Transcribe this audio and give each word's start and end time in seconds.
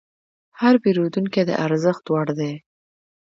هر 0.59 0.75
پیرودونکی 0.83 1.41
د 1.45 1.51
ارزښت 1.65 2.05
وړ 2.13 2.27
دی. 2.39 2.53